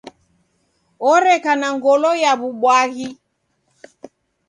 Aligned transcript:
Oreka 1.11 1.51
na 1.61 1.67
ngolo 1.75 2.09
ya 2.23 2.33
w'ubwaghi. 2.39 3.07